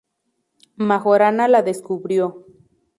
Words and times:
Majorana 0.77 1.47
la 1.47 1.61
descubrió. 1.71 2.35